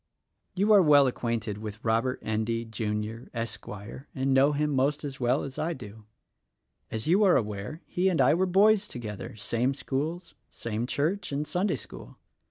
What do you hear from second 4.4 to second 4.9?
him